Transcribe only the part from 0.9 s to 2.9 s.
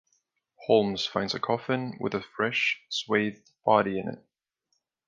finds a coffin with a fresh,